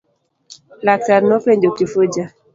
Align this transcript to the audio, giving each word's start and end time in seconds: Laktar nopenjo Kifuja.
Laktar 0.83 1.21
nopenjo 1.29 1.71
Kifuja. 1.77 2.29